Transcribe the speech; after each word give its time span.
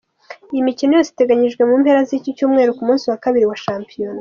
Imikino 0.59 0.91
yose 0.97 1.09
iteganyijwe 1.11 1.61
mu 1.69 1.75
mpera 1.81 1.99
z’icyumweru 2.07 2.75
ku 2.77 2.83
munsi 2.87 3.05
wa 3.11 3.21
kabiri 3.23 3.45
wa 3.49 3.57
Shampiyona:. 3.63 4.19